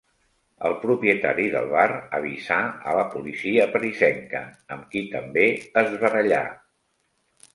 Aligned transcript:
El 0.67 0.75
propietari 0.83 1.43
del 1.55 1.67
bar 1.73 1.89
avisà 2.19 2.57
a 2.91 2.95
la 2.99 3.03
policia 3.15 3.67
parisenca, 3.75 4.41
amb 4.77 4.89
qui 4.95 5.05
també 5.13 5.47
es 5.83 5.93
barallà. 6.05 6.43